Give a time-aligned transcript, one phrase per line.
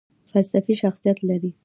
[0.33, 1.51] غلسفي شخصیت لري.